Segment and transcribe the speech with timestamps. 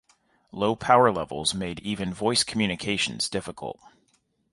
[0.51, 3.79] Low power levels made even voice communications difficult.